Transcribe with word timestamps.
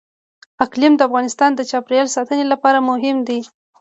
اقلیم 0.65 0.93
د 0.97 1.01
افغانستان 1.09 1.51
د 1.55 1.61
چاپیریال 1.71 2.07
ساتنې 2.15 2.45
لپاره 2.53 2.85
مهم 2.89 3.17
دي. 3.27 3.39